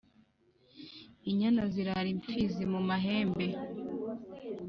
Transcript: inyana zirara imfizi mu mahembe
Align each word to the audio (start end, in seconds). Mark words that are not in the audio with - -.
inyana 1.29 1.61
zirara 1.73 2.07
imfizi 2.15 2.63
mu 2.73 2.81
mahembe 2.89 3.47